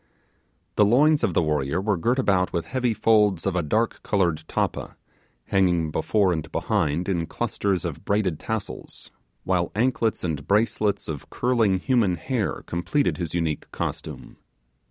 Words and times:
The 0.77 0.83
loins 0.83 1.23
of 1.23 1.35
the 1.35 1.43
warrior 1.43 1.79
were 1.79 1.95
girt 1.95 2.17
about 2.17 2.51
with 2.51 2.65
heavy 2.65 2.91
folds 2.91 3.45
of 3.45 3.55
a 3.55 3.61
dark 3.61 4.01
coloured 4.01 4.43
tappa, 4.47 4.97
hanging 5.45 5.91
before 5.91 6.33
and 6.33 6.51
behind 6.51 7.07
in 7.07 7.27
clusters 7.27 7.85
of 7.85 8.03
braided 8.03 8.39
tassels, 8.39 9.11
while 9.43 9.71
anklets 9.75 10.23
and 10.23 10.47
bracelets 10.47 11.07
of 11.07 11.29
curling 11.29 11.77
human 11.77 12.15
hair 12.15 12.63
completed 12.65 13.17
his 13.17 13.35
unique 13.35 13.69
costume. 13.69 14.37